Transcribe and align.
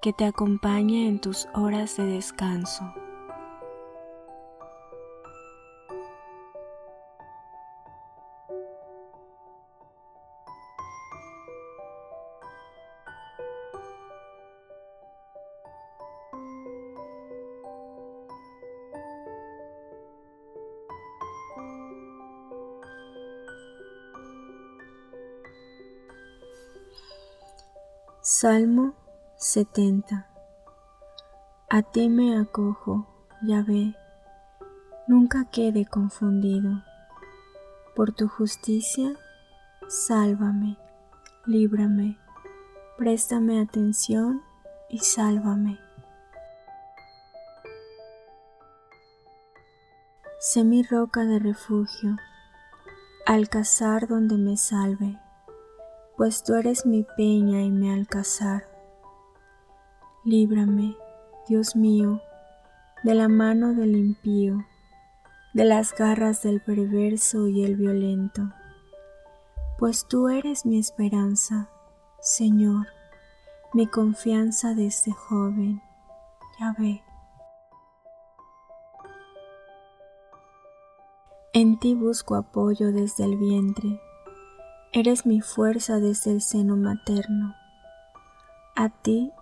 que 0.00 0.12
te 0.12 0.24
acompañe 0.24 1.08
en 1.08 1.20
tus 1.20 1.48
horas 1.54 1.96
de 1.96 2.06
descanso. 2.06 2.94
Salmo 28.22 28.94
70 29.40 30.26
A 31.70 31.82
ti 31.82 32.08
me 32.08 32.36
acojo, 32.40 33.06
ve, 33.40 33.94
nunca 35.06 35.44
quede 35.44 35.86
confundido. 35.86 36.82
Por 37.94 38.12
tu 38.12 38.26
justicia, 38.26 39.14
sálvame, 39.86 40.76
líbrame, 41.46 42.18
préstame 42.96 43.60
atención 43.60 44.42
y 44.88 44.98
sálvame. 44.98 45.78
Sé 50.40 50.64
mi 50.64 50.82
roca 50.82 51.24
de 51.24 51.38
refugio, 51.38 52.16
alcazar 53.24 54.08
donde 54.08 54.36
me 54.36 54.56
salve, 54.56 55.16
pues 56.16 56.42
tú 56.42 56.54
eres 56.54 56.86
mi 56.86 57.04
peña 57.16 57.62
y 57.62 57.70
mi 57.70 57.92
alcazar 57.92 58.77
Líbrame, 60.28 60.94
Dios 61.48 61.74
mío, 61.74 62.20
de 63.02 63.14
la 63.14 63.28
mano 63.28 63.72
del 63.72 63.96
impío, 63.96 64.62
de 65.54 65.64
las 65.64 65.94
garras 65.94 66.42
del 66.42 66.60
perverso 66.60 67.48
y 67.48 67.64
el 67.64 67.76
violento, 67.76 68.42
pues 69.78 70.06
tú 70.06 70.28
eres 70.28 70.66
mi 70.66 70.78
esperanza, 70.78 71.70
Señor, 72.20 72.88
mi 73.72 73.86
confianza 73.86 74.74
desde 74.74 75.12
joven. 75.12 75.80
Ya 76.60 76.74
ve. 76.78 77.02
En 81.54 81.78
ti 81.78 81.94
busco 81.94 82.34
apoyo 82.34 82.92
desde 82.92 83.24
el 83.24 83.38
vientre, 83.38 83.98
eres 84.92 85.24
mi 85.24 85.40
fuerza 85.40 86.00
desde 86.00 86.32
el 86.32 86.42
seno 86.42 86.76
materno. 86.76 87.54
A 88.76 88.90
ti 88.90 89.32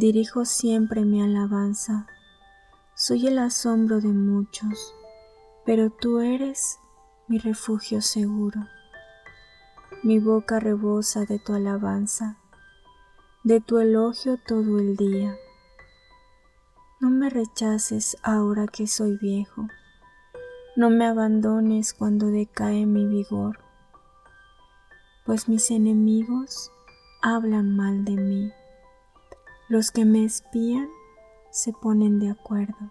Dirijo 0.00 0.46
siempre 0.46 1.04
mi 1.04 1.20
alabanza. 1.22 2.06
Soy 2.94 3.26
el 3.26 3.38
asombro 3.38 4.00
de 4.00 4.08
muchos, 4.08 4.94
pero 5.66 5.90
tú 5.90 6.20
eres 6.20 6.78
mi 7.28 7.36
refugio 7.36 8.00
seguro. 8.00 8.62
Mi 10.02 10.18
boca 10.18 10.58
rebosa 10.58 11.26
de 11.26 11.38
tu 11.38 11.52
alabanza, 11.52 12.38
de 13.44 13.60
tu 13.60 13.76
elogio 13.76 14.38
todo 14.38 14.78
el 14.78 14.96
día. 14.96 15.36
No 17.00 17.10
me 17.10 17.28
rechaces 17.28 18.16
ahora 18.22 18.68
que 18.68 18.86
soy 18.86 19.18
viejo, 19.18 19.68
no 20.76 20.88
me 20.88 21.04
abandones 21.04 21.92
cuando 21.92 22.28
decae 22.28 22.86
mi 22.86 23.04
vigor, 23.04 23.58
pues 25.26 25.46
mis 25.46 25.70
enemigos 25.70 26.72
hablan 27.20 27.76
mal 27.76 28.06
de 28.06 28.16
mí 28.16 28.50
los 29.70 29.92
que 29.92 30.04
me 30.04 30.24
espían 30.24 30.88
se 31.50 31.72
ponen 31.72 32.18
de 32.18 32.28
acuerdo. 32.28 32.90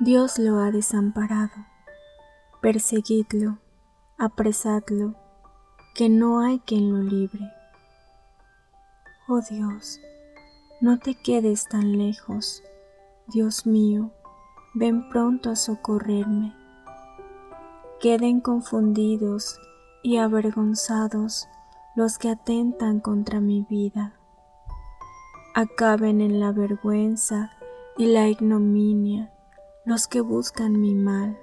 Dios 0.00 0.38
lo 0.38 0.60
ha 0.60 0.70
desamparado. 0.70 1.52
Perseguidlo, 2.62 3.58
apresadlo, 4.16 5.14
que 5.94 6.08
no 6.08 6.40
hay 6.40 6.58
quien 6.60 6.90
lo 6.90 7.02
libre. 7.02 7.52
Oh 9.28 9.42
Dios, 9.42 10.00
no 10.80 10.98
te 10.98 11.14
quedes 11.14 11.68
tan 11.68 11.98
lejos. 11.98 12.62
Dios 13.26 13.66
mío, 13.66 14.10
ven 14.72 15.10
pronto 15.10 15.50
a 15.50 15.56
socorrerme. 15.56 16.56
Queden 18.00 18.40
confundidos 18.40 19.60
y 20.02 20.16
avergonzados 20.16 21.46
los 21.96 22.18
que 22.18 22.28
atentan 22.28 23.00
contra 23.00 23.40
mi 23.40 23.62
vida. 23.62 24.12
Acaben 25.54 26.20
en 26.20 26.40
la 26.40 26.52
vergüenza 26.52 27.52
y 27.96 28.04
la 28.04 28.28
ignominia 28.28 29.32
los 29.86 30.06
que 30.06 30.20
buscan 30.20 30.78
mi 30.78 30.94
mal. 30.94 31.38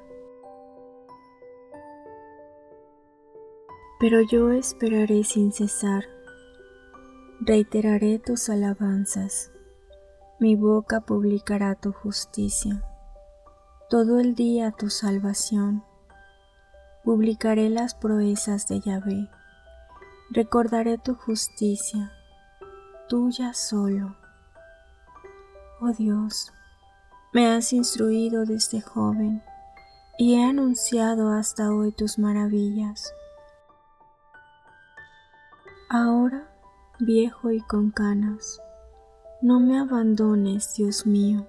Pero 3.99 4.21
yo 4.21 4.51
esperaré 4.51 5.23
sin 5.23 5.51
cesar, 5.51 6.03
reiteraré 7.39 8.19
tus 8.19 8.47
alabanzas, 8.49 9.51
mi 10.39 10.55
boca 10.55 11.01
publicará 11.01 11.73
tu 11.73 11.93
justicia, 11.93 12.83
todo 13.89 14.19
el 14.19 14.35
día 14.35 14.71
tu 14.71 14.91
salvación, 14.91 15.83
publicaré 17.03 17.69
las 17.71 17.95
proezas 17.95 18.67
de 18.67 18.81
Yahvé 18.81 19.29
Recordaré 20.35 20.97
tu 20.97 21.13
justicia, 21.13 22.11
tuya 23.07 23.53
solo. 23.53 24.15
Oh 25.79 25.91
Dios, 25.91 26.51
me 27.33 27.51
has 27.51 27.71
instruido 27.71 28.43
desde 28.43 28.81
joven 28.81 29.43
y 30.17 30.33
he 30.33 30.43
anunciado 30.43 31.31
hasta 31.31 31.69
hoy 31.71 31.91
tus 31.91 32.17
maravillas. 32.17 33.13
Ahora, 35.87 36.51
viejo 36.97 37.51
y 37.51 37.61
con 37.61 37.91
canas, 37.91 38.59
no 39.43 39.59
me 39.59 39.77
abandones, 39.77 40.73
Dios 40.73 41.05
mío, 41.05 41.45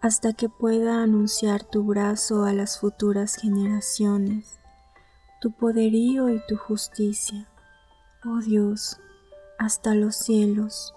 hasta 0.00 0.32
que 0.32 0.48
pueda 0.48 1.02
anunciar 1.02 1.64
tu 1.64 1.82
brazo 1.82 2.44
a 2.44 2.52
las 2.52 2.78
futuras 2.78 3.34
generaciones, 3.34 4.60
tu 5.40 5.50
poderío 5.50 6.28
y 6.28 6.40
tu 6.46 6.56
justicia 6.56 7.49
oh 8.24 8.40
Dios, 8.40 9.00
hasta 9.58 9.94
los 9.94 10.16
cielos. 10.16 10.94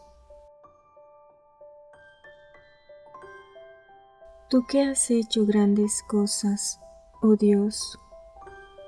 Tú 4.50 4.66
que 4.68 4.84
has 4.84 5.10
hecho 5.10 5.46
grandes 5.46 6.04
cosas, 6.08 6.80
oh 7.22 7.36
Dios, 7.36 7.98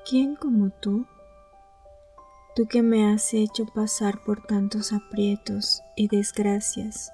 ¿quién 0.07 0.35
como 0.35 0.69
tú? 0.69 1.05
Tú 2.55 2.67
que 2.67 2.81
me 2.81 3.11
has 3.11 3.33
hecho 3.33 3.65
pasar 3.65 4.21
por 4.23 4.45
tantos 4.45 4.93
aprietos 4.93 5.81
y 5.95 6.07
desgracias, 6.07 7.11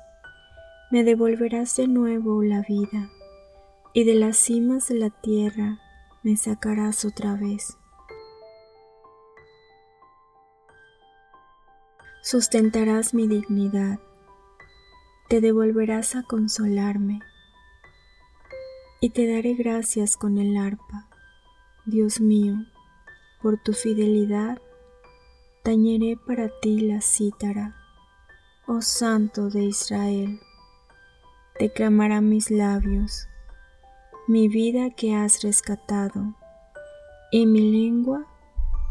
me 0.92 1.04
devolverás 1.04 1.76
de 1.78 1.88
nuevo 1.88 2.44
la 2.44 2.62
vida 2.62 3.10
y 3.94 4.04
de 4.04 4.16
las 4.16 4.38
cimas 4.38 4.88
de 4.88 4.96
la 4.96 5.10
tierra 5.10 5.80
me 6.24 6.36
sacarás 6.36 7.06
otra 7.06 7.36
vez. 7.36 7.78
Sustentarás 12.24 13.16
mi 13.16 13.28
dignidad, 13.28 14.00
te 15.28 15.42
devolverás 15.42 16.16
a 16.16 16.22
consolarme 16.22 17.20
y 19.00 19.10
te 19.10 19.26
daré 19.28 19.56
gracias 19.56 20.18
con 20.18 20.38
el 20.38 20.56
arpa. 20.56 21.10
Dios 21.88 22.22
mío, 22.22 22.58
por 23.42 23.58
tu 23.58 23.74
fidelidad, 23.74 24.62
tañeré 25.64 26.16
para 26.16 26.52
ti 26.62 26.82
la 26.82 27.02
cítara, 27.02 27.76
oh 28.68 28.84
Santo 28.84 29.50
de 29.50 29.64
Israel. 29.64 30.40
Declamará 31.60 32.22
mis 32.22 32.52
labios, 32.52 33.28
mi 34.28 34.48
vida 34.48 34.92
que 34.92 35.16
has 35.16 35.42
rescatado, 35.42 36.36
y 37.32 37.48
mi 37.48 37.72
lengua 37.72 38.28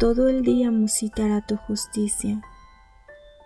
todo 0.01 0.29
el 0.29 0.43
día 0.43 0.73
musitará 0.73 1.47
tu 1.47 1.57
justicia, 1.57 2.43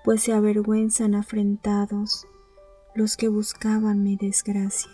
pues 0.04 0.22
se 0.22 0.34
avergüenzan 0.34 1.14
afrentados 1.14 2.26
los 2.94 3.16
que 3.16 3.28
buscaban 3.28 4.04
mi 4.04 4.16
desgracia. 4.16 4.90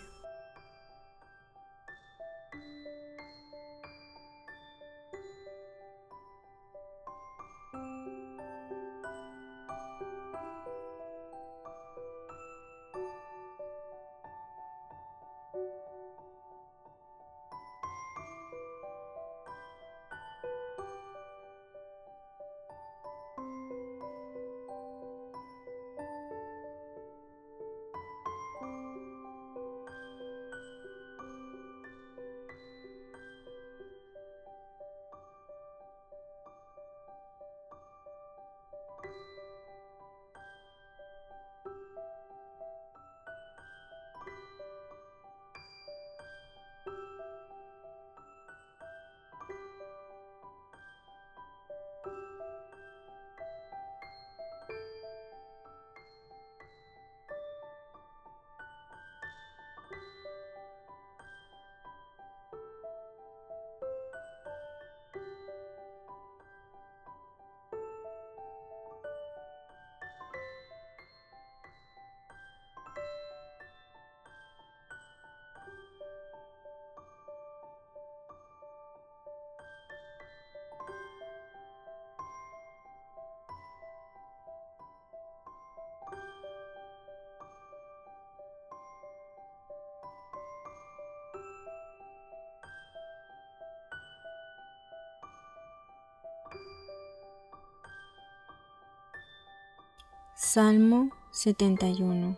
Salmo 100.53 101.11
71 101.31 102.37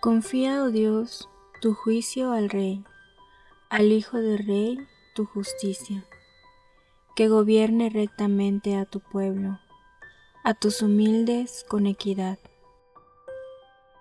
Confía, 0.00 0.64
oh 0.64 0.70
Dios, 0.70 1.28
tu 1.60 1.74
juicio 1.74 2.32
al 2.32 2.50
Rey, 2.50 2.82
al 3.70 3.92
Hijo 3.92 4.16
del 4.18 4.44
Rey 4.44 4.78
tu 5.14 5.26
justicia, 5.26 6.04
que 7.14 7.28
gobierne 7.28 7.88
rectamente 7.88 8.76
a 8.76 8.84
tu 8.84 8.98
pueblo, 8.98 9.60
a 10.42 10.54
tus 10.54 10.82
humildes 10.82 11.64
con 11.68 11.86
equidad. 11.86 12.40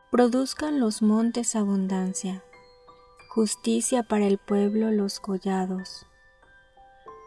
Produzcan 0.10 0.80
los 0.80 1.04
montes 1.04 1.56
abundancia, 1.56 2.44
justicia 3.30 4.02
para 4.02 4.26
el 4.26 4.40
pueblo 4.40 4.90
los 4.90 5.20
collados 5.20 6.08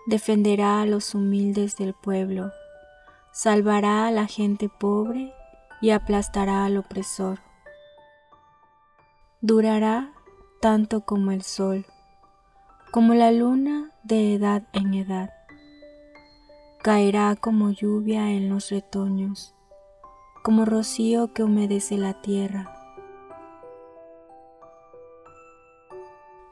defenderá 0.07 0.81
a 0.81 0.87
los 0.87 1.15
humildes 1.15 1.77
del 1.77 1.95
pueblo, 1.95 2.53
salvará 3.33 4.07
a 4.07 4.11
la 4.11 4.27
gente 4.27 4.69
pobre 4.69 5.33
y 5.81 5.91
aplastará 5.91 6.65
al 6.65 6.77
opresor. 6.77 7.41
Durará 9.41 10.13
tanto 10.61 11.03
como 11.03 11.31
el 11.33 11.43
sol, 11.43 11.87
como 12.91 13.15
la 13.15 13.31
luna 13.31 13.93
de 14.03 14.35
edad 14.35 14.63
en 14.73 14.95
edad. 14.95 15.31
Caerá 16.83 17.37
como 17.37 17.71
lluvia 17.71 18.31
en 18.33 18.49
los 18.49 18.71
retoños, 18.71 19.55
como 20.43 20.65
rocío 20.65 21.33
que 21.35 21.43
humedece 21.43 21.99
la 21.99 22.21
tierra. 22.23 22.75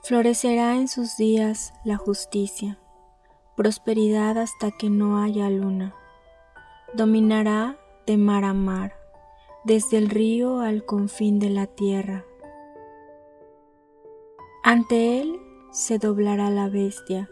Florecerá 0.03 0.77
en 0.77 0.89
sus 0.89 1.17
días 1.17 1.73
la 1.85 1.97
justicia 1.97 2.79
prosperidad 3.58 4.38
hasta 4.38 4.70
que 4.70 4.88
no 4.88 5.20
haya 5.20 5.50
luna. 5.50 5.93
Dominará 6.94 7.76
de 8.06 8.16
mar 8.16 8.44
a 8.44 8.55
mar, 8.55 8.94
desde 9.64 9.99
el 9.99 10.11
río 10.11 10.61
al 10.61 10.85
confín 10.85 11.40
de 11.40 11.50
la 11.50 11.66
tierra. 11.66 12.25
Ante 14.62 15.21
él 15.21 15.40
se 15.73 15.99
doblará 15.99 16.50
la 16.50 16.68
bestia, 16.68 17.28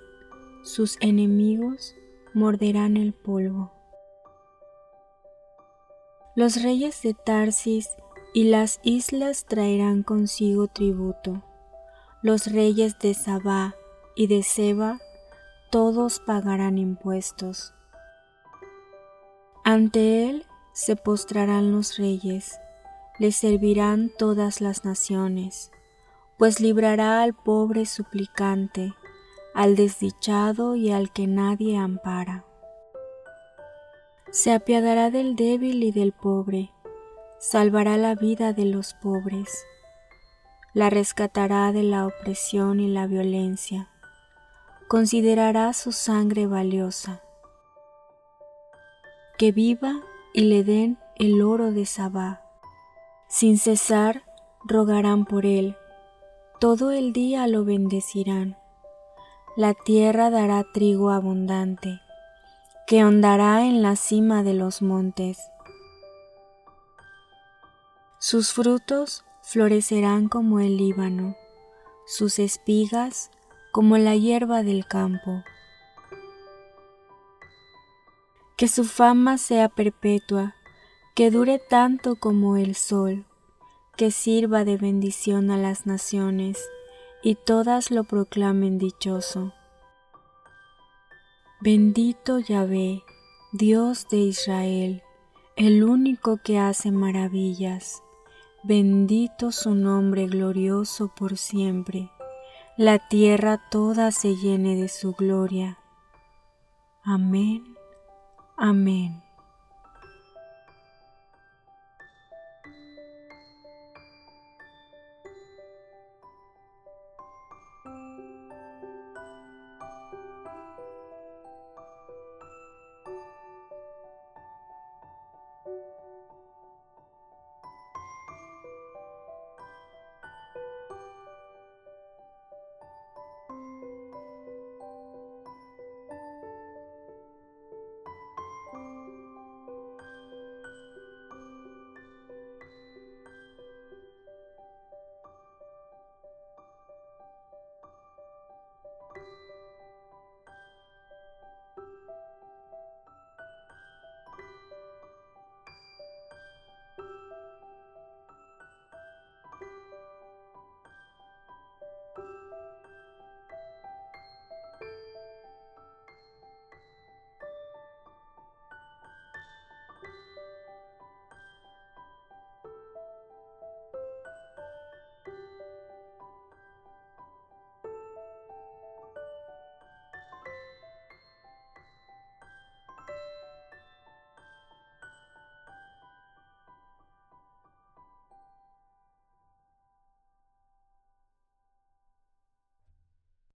sus 0.65 0.97
enemigos 1.01 1.95
morderán 2.35 2.97
el 2.97 3.15
polvo. 3.15 3.73
Los 6.35 6.61
reyes 6.61 7.03
de 7.03 7.15
Tarsis 7.15 7.89
y 8.35 8.51
las 8.51 8.81
islas 8.83 9.47
traerán 9.47 10.03
consigo 10.03 10.67
tributo. 10.67 11.45
Los 12.21 12.51
reyes 12.51 12.99
de 12.99 13.15
Sabá 13.15 13.77
y 14.17 14.27
de 14.27 14.43
Seba 14.43 14.99
todos 15.71 16.21
pagarán 16.21 16.79
impuestos. 16.79 17.75
Ante 19.65 20.29
él 20.29 20.47
se 20.73 20.95
postrarán 20.95 21.73
los 21.73 21.99
reyes, 21.99 22.61
le 23.19 23.33
servirán 23.33 24.11
todas 24.17 24.61
las 24.61 24.85
naciones, 24.85 25.73
pues 26.39 26.61
librará 26.61 27.23
al 27.23 27.35
pobre 27.35 27.87
suplicante, 27.87 28.95
al 29.55 29.75
desdichado 29.75 30.77
y 30.77 30.93
al 30.93 31.13
que 31.13 31.27
nadie 31.27 31.77
ampara. 31.79 32.45
Se 34.31 34.53
apiadará 34.53 35.11
del 35.11 35.35
débil 35.35 35.83
y 35.83 35.93
del 35.93 36.13
pobre, 36.13 36.71
salvará 37.39 37.97
la 37.97 38.15
vida 38.15 38.53
de 38.53 38.67
los 38.67 38.95
pobres, 38.95 39.65
la 40.75 40.91
rescatará 40.91 41.73
de 41.73 41.83
la 41.83 42.07
opresión 42.07 42.81
y 42.81 42.89
la 42.89 43.07
violencia 43.07 43.89
considerará 44.89 45.73
su 45.73 45.93
sangre 45.93 46.47
valiosa. 46.47 47.23
Que 49.37 49.53
viva 49.53 50.03
y 50.33 50.43
le 50.43 50.63
den 50.63 50.99
el 51.17 51.43
oro 51.43 51.73
de 51.73 51.87
Sabá. 51.87 52.43
Sin 53.29 53.59
cesar 53.59 54.23
rogarán 54.65 55.25
por 55.25 55.45
él, 55.45 55.77
todo 56.61 56.93
el 56.93 57.13
día 57.13 57.47
lo 57.49 57.65
bendecirán. 57.65 58.57
La 59.57 59.75
tierra 59.75 60.31
dará 60.31 60.65
trigo 60.73 61.11
abundante, 61.11 62.01
que 62.87 63.05
ondará 63.05 63.65
en 63.65 63.83
la 63.83 63.97
cima 63.97 64.43
de 64.43 64.55
los 64.55 64.83
montes. 64.83 65.39
Sus 68.19 68.53
frutos 68.53 69.25
florecerán 69.43 70.29
como 70.29 70.61
el 70.61 70.77
Líbano, 70.77 71.37
sus 72.07 72.39
espigas 72.39 73.31
como 73.77 73.99
la 73.99 74.17
hierba 74.17 74.63
del 74.63 74.87
campo. 74.87 75.45
Que 78.57 78.69
su 78.69 78.85
fama 78.85 79.37
sea 79.37 79.69
perpetua, 79.69 80.55
que 81.15 81.31
dure 81.31 81.59
tanto 81.59 82.17
como 82.17 82.57
el 82.57 82.75
sol, 82.75 83.27
que 83.99 84.11
sirva 84.11 84.65
de 84.65 84.79
bendición 84.79 85.51
a 85.51 85.59
las 85.59 85.85
naciones 85.85 86.71
y 87.23 87.35
todas 87.35 87.91
lo 87.91 88.05
proclamen 88.05 88.79
dichoso. 88.79 89.53
Bendito 91.61 92.39
Yahvé, 92.39 93.03
Dios 93.53 94.09
de 94.09 94.17
Israel, 94.17 95.03
el 95.57 95.85
único 95.85 96.39
que 96.43 96.59
hace 96.59 96.93
maravillas. 96.93 98.03
Bendito 98.65 99.53
su 99.53 99.75
nombre 99.75 100.29
glorioso 100.29 101.13
por 101.15 101.37
siempre. 101.37 102.11
La 102.79 102.99
tierra 102.99 103.57
toda 103.71 104.13
se 104.13 104.37
llene 104.37 104.77
de 104.77 104.89
su 104.89 105.13
gloria. 105.13 105.79
Amén. 107.03 107.65
Amén. 108.59 109.26